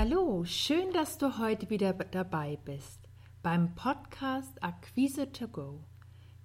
[0.00, 3.00] Hallo, schön, dass du heute wieder dabei bist
[3.42, 5.80] beim Podcast Akquise to Go.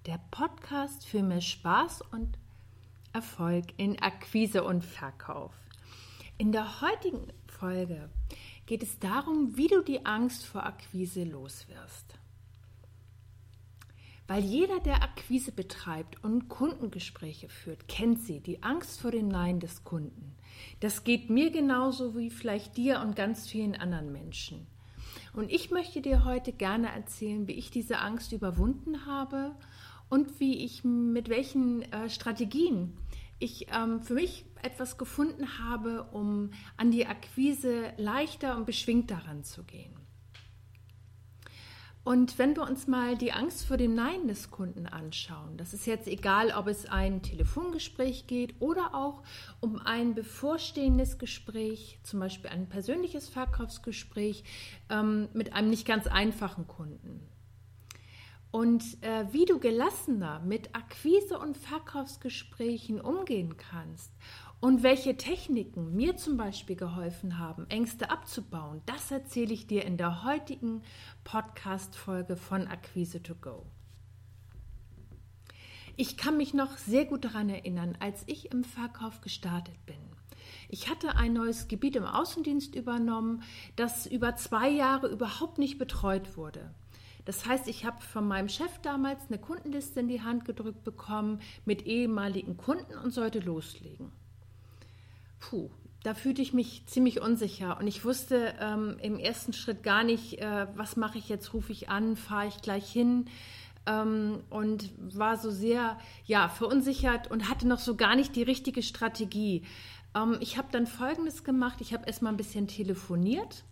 [0.06, 2.36] Der Podcast für mehr Spaß und
[3.12, 5.54] Erfolg in Akquise und Verkauf.
[6.36, 8.10] In der heutigen Folge
[8.66, 12.18] geht es darum, wie du die Angst vor Akquise loswirst.
[14.26, 19.60] Weil jeder, der Akquise betreibt und Kundengespräche führt, kennt sie, die Angst vor dem Nein
[19.60, 20.34] des Kunden.
[20.80, 24.66] Das geht mir genauso wie vielleicht dir und ganz vielen anderen Menschen.
[25.34, 29.54] Und ich möchte dir heute gerne erzählen, wie ich diese Angst überwunden habe
[30.08, 32.96] und wie ich mit welchen äh, Strategien
[33.38, 40.03] ich ähm, für mich etwas gefunden habe, um an die Akquise leichter und beschwingter ranzugehen.
[42.04, 45.86] Und wenn wir uns mal die Angst vor dem Nein des Kunden anschauen, das ist
[45.86, 49.22] jetzt egal, ob es ein Telefongespräch geht oder auch
[49.60, 54.44] um ein bevorstehendes Gespräch, zum Beispiel ein persönliches Verkaufsgespräch
[54.90, 57.26] ähm, mit einem nicht ganz einfachen Kunden.
[58.54, 64.12] Und äh, wie du gelassener mit Akquise- und Verkaufsgesprächen umgehen kannst
[64.60, 69.96] und welche Techniken mir zum Beispiel geholfen haben, Ängste abzubauen, das erzähle ich dir in
[69.96, 70.82] der heutigen
[71.24, 73.66] Podcast-Folge von Akquise to Go.
[75.96, 79.98] Ich kann mich noch sehr gut daran erinnern, als ich im Verkauf gestartet bin.
[80.68, 83.42] Ich hatte ein neues Gebiet im Außendienst übernommen,
[83.74, 86.72] das über zwei Jahre überhaupt nicht betreut wurde.
[87.24, 91.40] Das heißt, ich habe von meinem Chef damals eine Kundenliste in die Hand gedrückt bekommen
[91.64, 94.12] mit ehemaligen Kunden und sollte loslegen.
[95.40, 95.70] Puh,
[96.02, 97.78] da fühlte ich mich ziemlich unsicher.
[97.78, 101.72] Und ich wusste ähm, im ersten Schritt gar nicht, äh, was mache ich jetzt, rufe
[101.72, 103.26] ich an, fahre ich gleich hin?
[103.86, 108.82] Ähm, und war so sehr ja, verunsichert und hatte noch so gar nicht die richtige
[108.82, 109.62] Strategie.
[110.14, 113.64] Ähm, ich habe dann Folgendes gemacht, ich habe erstmal ein bisschen telefoniert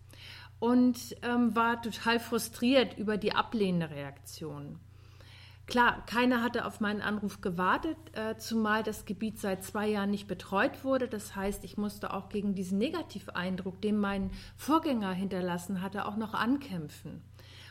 [0.63, 4.79] und ähm, war total frustriert über die ablehnende Reaktion.
[5.67, 10.25] Klar, keiner hatte auf meinen Anruf gewartet, äh, zumal das Gebiet seit zwei Jahren nicht
[10.25, 11.09] betreut wurde.
[11.09, 16.33] Das heißt, ich musste auch gegen diesen Negativeindruck, den mein Vorgänger hinterlassen hatte, auch noch
[16.33, 17.21] ankämpfen.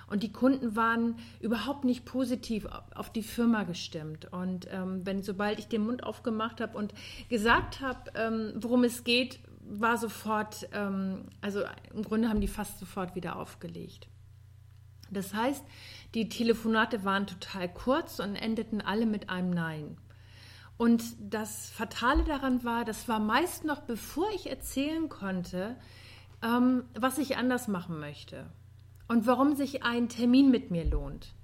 [0.07, 4.31] Und die Kunden waren überhaupt nicht positiv auf die Firma gestimmt.
[4.31, 6.93] Und ähm, wenn sobald ich den Mund aufgemacht habe und
[7.31, 9.41] gesagt habe, ähm, worum es geht,
[9.81, 11.63] war sofort, ähm, also
[11.95, 14.09] im Grunde haben die fast sofort wieder aufgelegt.
[15.11, 15.65] Das heißt,
[16.15, 19.97] die Telefonate waren total kurz und endeten alle mit einem Nein.
[20.79, 25.77] Und das Fatale daran war, das war meist noch bevor ich erzählen konnte,
[26.43, 28.51] ähm, was ich anders machen möchte
[29.07, 31.35] und warum sich ein Termin mit mir lohnt.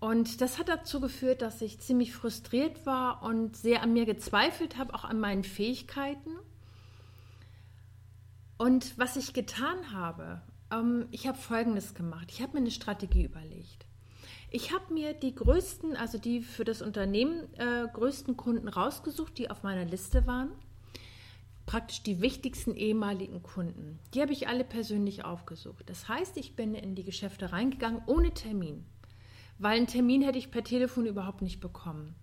[0.00, 4.76] Und das hat dazu geführt, dass ich ziemlich frustriert war und sehr an mir gezweifelt
[4.76, 6.30] habe, auch an meinen Fähigkeiten.
[8.62, 10.40] Und was ich getan habe,
[10.70, 12.28] ähm, ich habe Folgendes gemacht.
[12.30, 13.86] Ich habe mir eine Strategie überlegt.
[14.52, 19.50] Ich habe mir die größten, also die für das Unternehmen äh, größten Kunden rausgesucht, die
[19.50, 20.52] auf meiner Liste waren.
[21.66, 23.98] Praktisch die wichtigsten ehemaligen Kunden.
[24.14, 25.90] Die habe ich alle persönlich aufgesucht.
[25.90, 28.84] Das heißt, ich bin in die Geschäfte reingegangen ohne Termin,
[29.58, 32.14] weil einen Termin hätte ich per Telefon überhaupt nicht bekommen.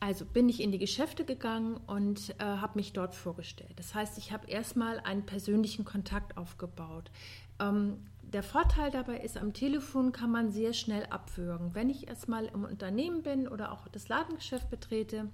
[0.00, 3.72] Also bin ich in die Geschäfte gegangen und äh, habe mich dort vorgestellt.
[3.76, 7.10] Das heißt, ich habe erstmal einen persönlichen Kontakt aufgebaut.
[7.58, 11.74] Ähm, der Vorteil dabei ist, am Telefon kann man sehr schnell abwürgen.
[11.74, 15.28] Wenn ich erstmal im Unternehmen bin oder auch das Ladengeschäft betrete,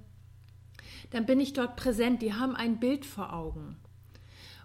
[1.11, 2.23] dann bin ich dort präsent.
[2.23, 3.77] Die haben ein Bild vor Augen.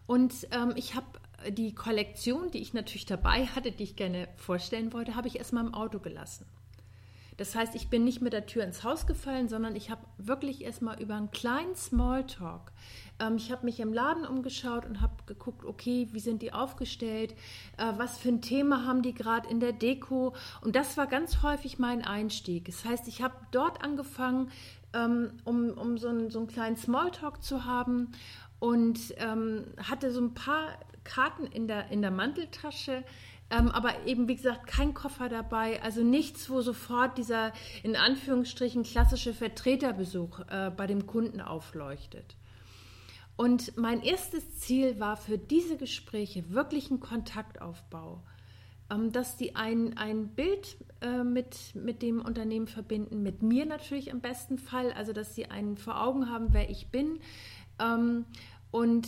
[0.06, 1.08] Und ähm, ich habe
[1.50, 5.66] die Kollektion, die ich natürlich dabei hatte, die ich gerne vorstellen wollte, habe ich erstmal
[5.66, 6.46] im Auto gelassen.
[7.38, 10.64] Das heißt, ich bin nicht mit der Tür ins Haus gefallen, sondern ich habe wirklich
[10.64, 12.72] erstmal über einen kleinen Smalltalk.
[13.20, 17.34] Ähm, ich habe mich im Laden umgeschaut und habe geguckt, okay, wie sind die aufgestellt,
[17.78, 20.34] äh, was für ein Thema haben die gerade in der Deko.
[20.62, 22.66] Und das war ganz häufig mein Einstieg.
[22.66, 24.50] Das heißt, ich habe dort angefangen,
[24.94, 28.12] ähm, um, um so, einen, so einen kleinen Smalltalk zu haben
[28.60, 30.70] und ähm, hatte so ein paar
[31.04, 33.04] Karten in der, in der Manteltasche,
[33.50, 37.54] ähm, aber eben, wie gesagt, kein Koffer dabei, also nichts, wo sofort dieser
[37.84, 42.36] in Anführungsstrichen klassische Vertreterbesuch äh, bei dem Kunden aufleuchtet.
[43.38, 48.24] Und mein erstes Ziel war für diese Gespräche wirklich ein Kontaktaufbau,
[48.90, 54.08] ähm, dass die ein, ein Bild äh, mit, mit dem Unternehmen verbinden, mit mir natürlich
[54.10, 57.20] im besten Fall, also dass sie einen vor Augen haben, wer ich bin.
[57.80, 58.26] Ähm,
[58.72, 59.08] und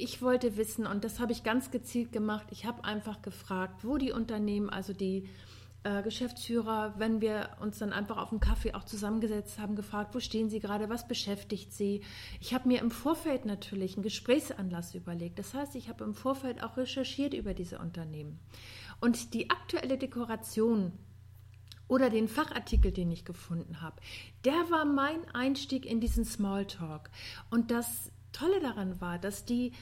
[0.00, 3.98] ich wollte wissen, und das habe ich ganz gezielt gemacht, ich habe einfach gefragt, wo
[3.98, 5.28] die Unternehmen, also die
[5.82, 10.20] äh, Geschäftsführer, wenn wir uns dann einfach auf einen Kaffee auch zusammengesetzt haben, gefragt, wo
[10.20, 12.02] stehen Sie gerade, was beschäftigt Sie.
[12.38, 15.38] Ich habe mir im Vorfeld natürlich einen Gesprächsanlass überlegt.
[15.38, 18.38] Das heißt, ich habe im Vorfeld auch recherchiert über diese Unternehmen.
[19.00, 20.92] Und die aktuelle Dekoration
[21.88, 23.96] oder den Fachartikel, den ich gefunden habe,
[24.44, 27.10] der war mein Einstieg in diesen Smalltalk.
[27.50, 29.72] Und das Tolle daran war, dass die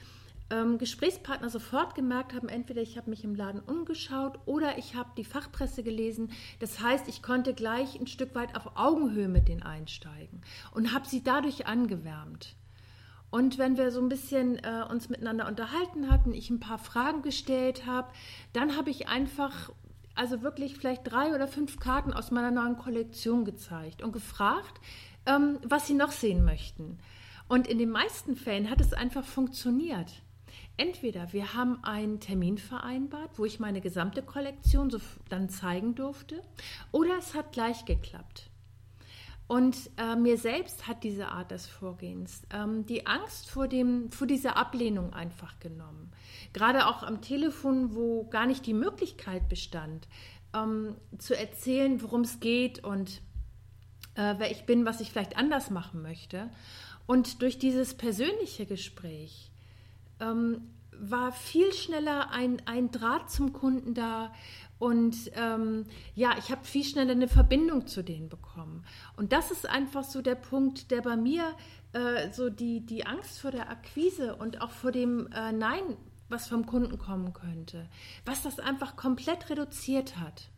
[0.51, 5.11] ähm, Gesprächspartner sofort gemerkt haben, entweder ich habe mich im Laden umgeschaut oder ich habe
[5.17, 6.31] die Fachpresse gelesen.
[6.61, 10.41] Das heißt, ich konnte gleich ein Stück weit auf Augenhöhe mit denen einsteigen
[10.73, 12.57] und habe sie dadurch angewärmt.
[13.31, 17.21] Und wenn wir so ein bisschen äh, uns miteinander unterhalten hatten, ich ein paar Fragen
[17.21, 18.09] gestellt habe,
[18.55, 19.71] dann habe ich einfach,
[20.15, 24.81] also wirklich vielleicht drei oder fünf Karten aus meiner neuen Kollektion gezeigt und gefragt,
[25.27, 26.99] ähm, was sie noch sehen möchten.
[27.49, 30.23] Und in den meisten Fällen hat es einfach funktioniert.
[30.77, 34.99] Entweder wir haben einen Termin vereinbart, wo ich meine gesamte Kollektion so
[35.29, 36.43] dann zeigen durfte,
[36.93, 38.51] oder es hat gleich geklappt.
[39.49, 44.27] Und äh, mir selbst hat diese Art des Vorgehens ähm, die Angst vor, dem, vor
[44.27, 46.13] dieser Ablehnung einfach genommen.
[46.53, 50.07] Gerade auch am Telefon, wo gar nicht die Möglichkeit bestand,
[50.55, 53.23] ähm, zu erzählen, worum es geht und
[54.19, 56.51] äh, wer ich bin, was ich vielleicht anders machen möchte.
[57.07, 59.51] Und durch dieses persönliche Gespräch
[60.21, 64.33] ähm, war viel schneller ein, ein Draht zum Kunden da
[64.79, 68.85] und ähm, ja, ich habe viel schneller eine Verbindung zu denen bekommen.
[69.17, 71.55] Und das ist einfach so der Punkt, der bei mir
[71.93, 75.97] äh, so die, die Angst vor der Akquise und auch vor dem äh, Nein,
[76.29, 77.89] was vom Kunden kommen könnte,
[78.25, 80.51] was das einfach komplett reduziert hat.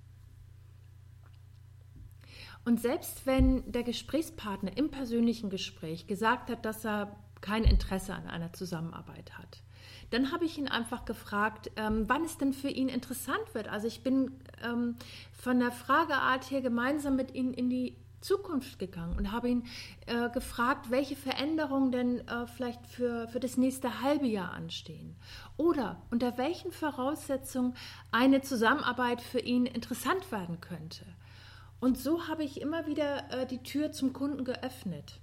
[2.64, 8.26] Und selbst wenn der Gesprächspartner im persönlichen Gespräch gesagt hat, dass er kein Interesse an
[8.26, 9.62] einer Zusammenarbeit hat,
[10.10, 13.68] dann habe ich ihn einfach gefragt, ähm, wann es denn für ihn interessant wird.
[13.68, 14.96] Also ich bin ähm,
[15.32, 19.64] von der Frageart her gemeinsam mit ihm in die Zukunft gegangen und habe ihn
[20.06, 25.16] äh, gefragt, welche Veränderungen denn äh, vielleicht für, für das nächste halbe Jahr anstehen.
[25.56, 27.74] Oder unter welchen Voraussetzungen
[28.10, 31.06] eine Zusammenarbeit für ihn interessant werden könnte.
[31.80, 35.18] Und so habe ich immer wieder äh, die Tür zum Kunden geöffnet.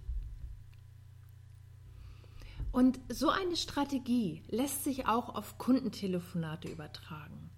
[2.72, 7.50] Und so eine Strategie lässt sich auch auf Kundentelefonate übertragen.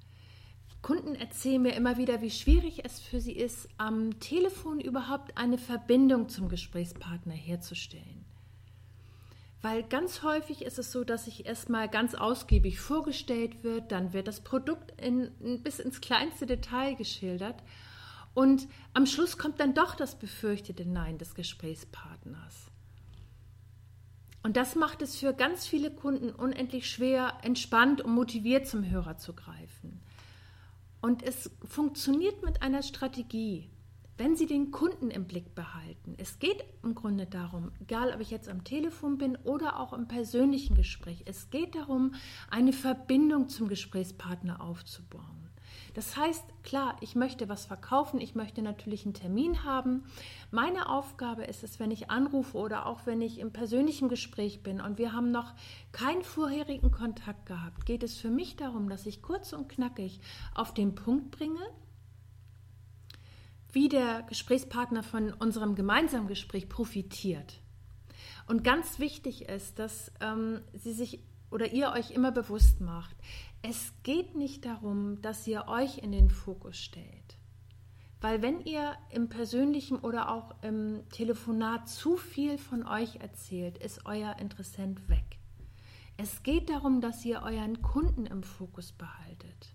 [0.81, 5.57] Kunden erzählen mir immer wieder, wie schwierig es für sie ist, am Telefon überhaupt eine
[5.57, 8.25] Verbindung zum Gesprächspartner herzustellen.
[9.61, 14.29] Weil ganz häufig ist es so, dass sich erstmal ganz ausgiebig vorgestellt wird, dann wird
[14.29, 17.61] das Produkt in, bis ins kleinste Detail geschildert
[18.39, 22.71] und am Schluss kommt dann doch das befürchtete Nein des Gesprächspartners.
[24.43, 29.17] Und das macht es für ganz viele Kunden unendlich schwer, entspannt und motiviert zum Hörer
[29.17, 29.99] zu greifen.
[31.01, 33.69] Und es funktioniert mit einer Strategie,
[34.15, 36.15] wenn Sie den Kunden im Blick behalten.
[36.17, 40.07] Es geht im Grunde darum, egal ob ich jetzt am Telefon bin oder auch im
[40.07, 42.13] persönlichen Gespräch, es geht darum,
[42.49, 45.38] eine Verbindung zum Gesprächspartner aufzubauen.
[45.93, 50.03] Das heißt, klar, ich möchte was verkaufen, ich möchte natürlich einen Termin haben.
[50.51, 54.81] Meine Aufgabe ist es, wenn ich anrufe oder auch wenn ich im persönlichen Gespräch bin
[54.81, 55.53] und wir haben noch
[55.91, 60.19] keinen vorherigen Kontakt gehabt, geht es für mich darum, dass ich kurz und knackig
[60.53, 61.61] auf den Punkt bringe,
[63.71, 67.61] wie der Gesprächspartner von unserem gemeinsamen Gespräch profitiert.
[68.47, 71.19] Und ganz wichtig ist, dass ähm, Sie sich
[71.51, 73.15] oder ihr euch immer bewusst macht,
[73.61, 77.37] es geht nicht darum, dass ihr euch in den Fokus stellt.
[78.21, 84.05] Weil wenn ihr im persönlichen oder auch im Telefonat zu viel von euch erzählt, ist
[84.05, 85.39] euer Interessent weg.
[86.17, 89.73] Es geht darum, dass ihr euren Kunden im Fokus behaltet.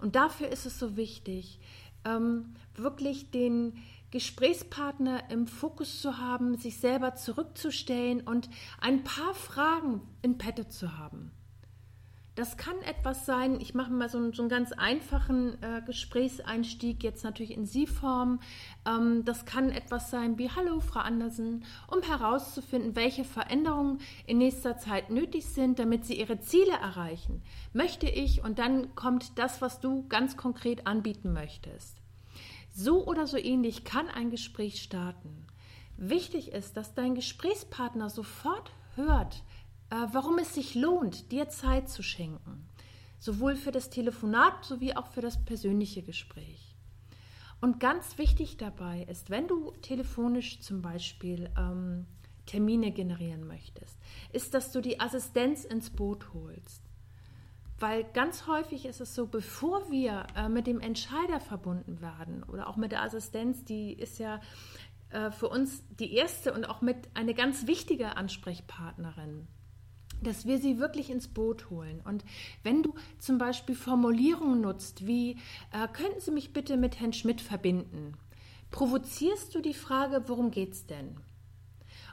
[0.00, 1.60] Und dafür ist es so wichtig,
[2.08, 3.74] ähm, wirklich den
[4.10, 8.48] Gesprächspartner im Fokus zu haben, sich selber zurückzustellen und
[8.80, 11.30] ein paar Fragen in Pette zu haben.
[12.38, 17.02] Das kann etwas sein, ich mache mal so einen, so einen ganz einfachen äh, Gesprächseinstieg,
[17.02, 18.38] jetzt natürlich in Sie-Form.
[18.86, 24.78] Ähm, das kann etwas sein wie Hallo, Frau Andersen, um herauszufinden, welche Veränderungen in nächster
[24.78, 27.42] Zeit nötig sind, damit Sie Ihre Ziele erreichen.
[27.72, 31.96] Möchte ich und dann kommt das, was du ganz konkret anbieten möchtest.
[32.72, 35.44] So oder so ähnlich kann ein Gespräch starten.
[35.96, 39.42] Wichtig ist, dass dein Gesprächspartner sofort hört,
[39.90, 42.66] warum es sich lohnt, dir Zeit zu schenken.
[43.18, 46.76] Sowohl für das Telefonat sowie auch für das persönliche Gespräch.
[47.60, 52.06] Und ganz wichtig dabei ist, wenn du telefonisch zum Beispiel ähm,
[52.46, 53.98] Termine generieren möchtest,
[54.32, 56.82] ist, dass du die Assistenz ins Boot holst.
[57.80, 62.68] Weil ganz häufig ist es so, bevor wir äh, mit dem Entscheider verbunden werden oder
[62.68, 64.40] auch mit der Assistenz, die ist ja
[65.10, 69.48] äh, für uns die erste und auch mit eine ganz wichtige Ansprechpartnerin
[70.22, 72.00] dass wir sie wirklich ins Boot holen.
[72.04, 72.24] Und
[72.62, 75.32] wenn du zum Beispiel Formulierungen nutzt, wie
[75.72, 78.14] äh, könnten Sie mich bitte mit Herrn Schmidt verbinden,
[78.70, 81.16] provozierst du die Frage, worum geht es denn?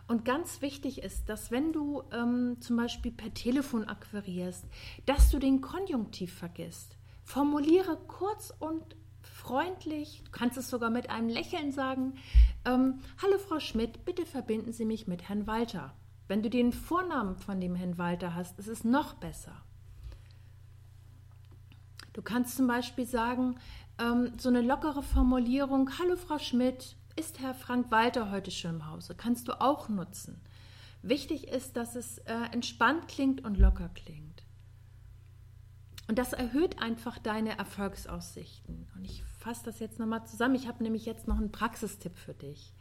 [0.08, 4.66] Und ganz wichtig ist, dass wenn du ähm, zum Beispiel per Telefon akquirierst,
[5.06, 6.96] dass du den Konjunktiv vergisst.
[7.24, 8.84] Formuliere kurz und
[9.24, 12.14] freundlich, du kannst es sogar mit einem Lächeln sagen,
[12.66, 15.96] ähm, Hallo Frau Schmidt, bitte verbinden Sie mich mit Herrn Walter.
[16.28, 19.62] Wenn du den Vornamen von dem Herrn Walter hast, ist es noch besser.
[22.14, 23.60] Du kannst zum Beispiel sagen,
[24.00, 28.90] ähm, so eine lockere Formulierung, Hallo Frau Schmidt, ist Herr Frank Walter heute schon im
[28.90, 29.16] Hause?
[29.16, 30.42] Kannst du auch nutzen.
[31.02, 34.44] Wichtig ist, dass es äh, entspannt klingt und locker klingt.
[36.08, 38.88] Und das erhöht einfach deine Erfolgsaussichten.
[38.96, 40.56] Und ich fasse das jetzt nochmal zusammen.
[40.56, 42.75] Ich habe nämlich jetzt noch einen Praxistipp für dich.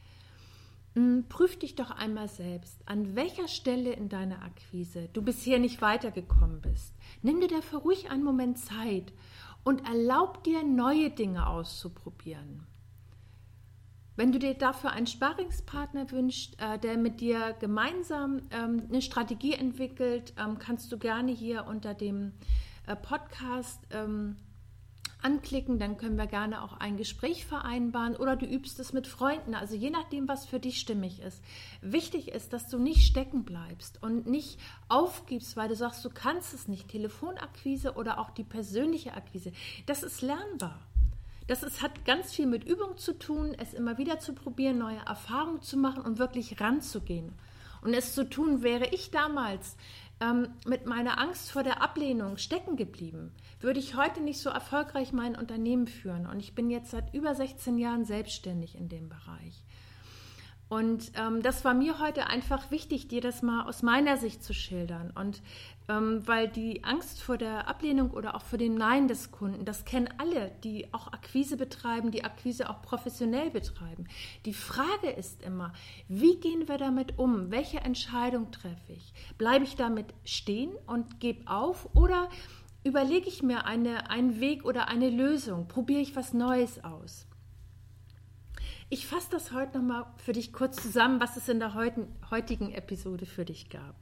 [0.94, 5.82] Hm, prüf dich doch einmal selbst, an welcher Stelle in deiner Akquise du bisher nicht
[5.82, 6.94] weitergekommen bist.
[7.22, 9.12] Nimm dir dafür ruhig einen Moment Zeit
[9.64, 12.66] und erlaub dir, neue Dinge auszuprobieren.
[14.16, 19.54] Wenn du dir dafür einen Sparingspartner wünschst, äh, der mit dir gemeinsam ähm, eine Strategie
[19.54, 22.30] entwickelt, ähm, kannst du gerne hier unter dem
[22.86, 24.36] äh, Podcast ähm,
[25.24, 29.54] anklicken, dann können wir gerne auch ein Gespräch vereinbaren oder du übst es mit Freunden,
[29.54, 31.42] also je nachdem, was für dich stimmig ist.
[31.80, 36.54] Wichtig ist, dass du nicht stecken bleibst und nicht aufgibst, weil du sagst, du kannst
[36.54, 36.88] es nicht.
[36.88, 39.52] Telefonakquise oder auch die persönliche Akquise,
[39.86, 40.78] das ist lernbar.
[41.46, 45.04] Das ist, hat ganz viel mit Übung zu tun, es immer wieder zu probieren, neue
[45.06, 47.32] Erfahrungen zu machen und wirklich ranzugehen.
[47.82, 49.76] Und es zu tun, wäre ich damals
[50.20, 55.12] ähm, mit meiner Angst vor der Ablehnung stecken geblieben, würde ich heute nicht so erfolgreich
[55.12, 56.26] mein Unternehmen führen.
[56.26, 59.64] Und ich bin jetzt seit über 16 Jahren selbstständig in dem Bereich.
[60.68, 64.54] Und ähm, das war mir heute einfach wichtig, dir das mal aus meiner Sicht zu
[64.54, 65.10] schildern.
[65.10, 65.42] Und
[65.86, 70.08] weil die Angst vor der Ablehnung oder auch vor dem Nein des Kunden, das kennen
[70.16, 74.06] alle, die auch Akquise betreiben, die Akquise auch professionell betreiben.
[74.46, 75.72] Die Frage ist immer,
[76.08, 77.50] wie gehen wir damit um?
[77.50, 79.12] Welche Entscheidung treffe ich?
[79.36, 82.30] Bleibe ich damit stehen und gebe auf oder
[82.82, 85.68] überlege ich mir eine, einen Weg oder eine Lösung?
[85.68, 87.26] Probiere ich was Neues aus?
[88.88, 93.26] Ich fasse das heute nochmal für dich kurz zusammen, was es in der heutigen Episode
[93.26, 93.96] für dich gab.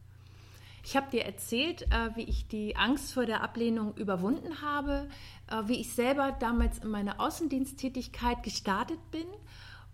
[0.85, 5.09] Ich habe dir erzählt, äh, wie ich die Angst vor der Ablehnung überwunden habe,
[5.49, 9.27] äh, wie ich selber damals in meiner Außendiensttätigkeit gestartet bin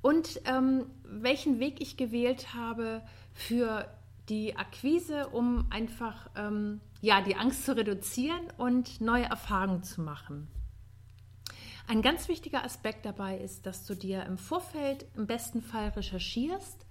[0.01, 3.03] und ähm, welchen Weg ich gewählt habe
[3.33, 3.87] für
[4.29, 10.49] die Akquise, um einfach ähm, ja, die Angst zu reduzieren und neue Erfahrungen zu machen.
[11.87, 16.85] Ein ganz wichtiger Aspekt dabei ist, dass du dir im Vorfeld im besten Fall recherchierst,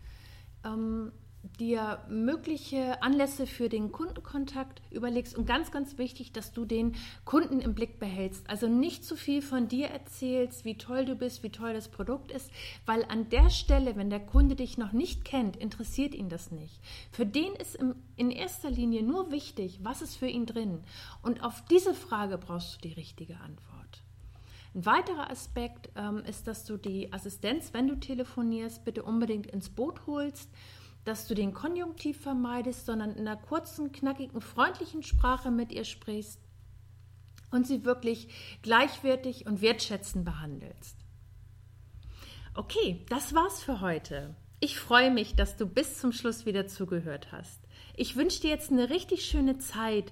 [0.66, 1.12] ähm,
[1.60, 7.60] dir mögliche Anlässe für den Kundenkontakt überlegst und ganz, ganz wichtig, dass du den Kunden
[7.60, 8.50] im Blick behältst.
[8.50, 12.32] Also nicht zu viel von dir erzählst, wie toll du bist, wie toll das Produkt
[12.32, 12.52] ist,
[12.86, 16.80] weil an der Stelle, wenn der Kunde dich noch nicht kennt, interessiert ihn das nicht.
[17.12, 17.78] Für den ist
[18.16, 20.84] in erster Linie nur wichtig, was ist für ihn drin.
[21.22, 23.68] Und auf diese Frage brauchst du die richtige Antwort.
[24.76, 29.70] Ein weiterer Aspekt ähm, ist, dass du die Assistenz, wenn du telefonierst, bitte unbedingt ins
[29.70, 30.52] Boot holst,
[31.08, 36.42] dass du den Konjunktiv vermeidest, sondern in einer kurzen, knackigen, freundlichen Sprache mit ihr sprichst
[37.50, 38.28] und sie wirklich
[38.62, 40.98] gleichwertig und wertschätzend behandelst.
[42.54, 44.36] Okay, das war's für heute.
[44.60, 47.62] Ich freue mich, dass du bis zum Schluss wieder zugehört hast.
[47.96, 50.12] Ich wünsche dir jetzt eine richtig schöne Zeit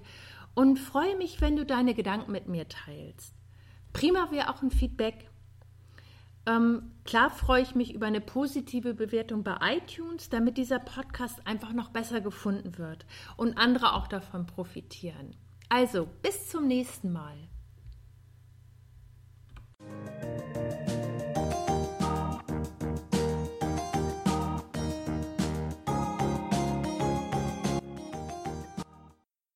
[0.54, 3.34] und freue mich, wenn du deine Gedanken mit mir teilst.
[3.92, 5.28] Prima wäre auch ein Feedback.
[6.46, 11.72] Ähm, klar freue ich mich über eine positive Bewertung bei iTunes, damit dieser Podcast einfach
[11.72, 13.04] noch besser gefunden wird
[13.36, 15.34] und andere auch davon profitieren.
[15.68, 17.36] Also, bis zum nächsten Mal.